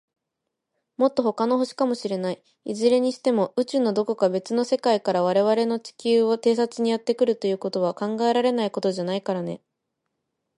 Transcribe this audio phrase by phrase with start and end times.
[0.97, 2.41] もっと、ほかの星かもしれない。
[2.65, 9.61] いずれにしても、宇宙の、どこか、べつの世界から、われわれの地球を偵察にやってくるということは、考えられないことじゃないからね。